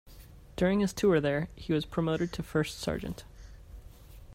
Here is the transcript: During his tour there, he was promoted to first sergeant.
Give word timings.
During 0.55 0.79
his 0.79 0.93
tour 0.93 1.21
there, 1.21 1.49
he 1.55 1.73
was 1.73 1.85
promoted 1.85 2.33
to 2.33 2.41
first 2.41 2.79
sergeant. 2.79 3.23